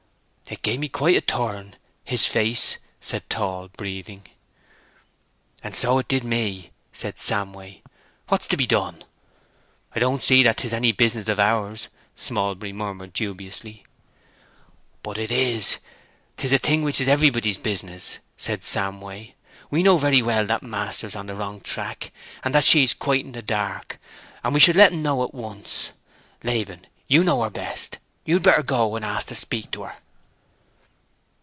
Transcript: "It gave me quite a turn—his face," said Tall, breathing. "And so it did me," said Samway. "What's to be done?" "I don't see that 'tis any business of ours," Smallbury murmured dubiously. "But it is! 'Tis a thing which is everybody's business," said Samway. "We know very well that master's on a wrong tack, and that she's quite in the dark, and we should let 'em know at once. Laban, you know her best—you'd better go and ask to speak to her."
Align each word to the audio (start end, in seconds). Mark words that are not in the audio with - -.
"It 0.51 0.63
gave 0.63 0.81
me 0.81 0.89
quite 0.89 1.15
a 1.15 1.21
turn—his 1.21 2.25
face," 2.27 2.77
said 2.99 3.29
Tall, 3.29 3.69
breathing. 3.69 4.23
"And 5.63 5.73
so 5.73 5.97
it 5.99 6.09
did 6.09 6.25
me," 6.25 6.71
said 6.91 7.15
Samway. 7.15 7.81
"What's 8.27 8.47
to 8.47 8.57
be 8.57 8.67
done?" 8.67 9.05
"I 9.95 9.99
don't 9.99 10.21
see 10.21 10.43
that 10.43 10.57
'tis 10.57 10.73
any 10.73 10.91
business 10.91 11.29
of 11.29 11.39
ours," 11.39 11.87
Smallbury 12.17 12.73
murmured 12.73 13.13
dubiously. 13.13 13.85
"But 15.03 15.17
it 15.17 15.31
is! 15.31 15.77
'Tis 16.35 16.51
a 16.51 16.57
thing 16.57 16.83
which 16.83 16.99
is 16.99 17.07
everybody's 17.07 17.57
business," 17.57 18.17
said 18.35 18.59
Samway. 18.59 19.35
"We 19.69 19.83
know 19.83 19.97
very 19.97 20.21
well 20.21 20.45
that 20.47 20.61
master's 20.63 21.15
on 21.15 21.29
a 21.29 21.33
wrong 21.35 21.61
tack, 21.61 22.11
and 22.43 22.53
that 22.53 22.65
she's 22.65 22.93
quite 22.93 23.23
in 23.23 23.31
the 23.31 23.41
dark, 23.41 24.01
and 24.43 24.53
we 24.53 24.59
should 24.59 24.75
let 24.75 24.91
'em 24.91 25.01
know 25.01 25.23
at 25.23 25.33
once. 25.33 25.91
Laban, 26.43 26.87
you 27.07 27.23
know 27.23 27.41
her 27.43 27.49
best—you'd 27.49 28.43
better 28.43 28.63
go 28.63 28.97
and 28.97 29.05
ask 29.05 29.27
to 29.27 29.35
speak 29.35 29.71
to 29.71 29.83
her." 29.83 29.97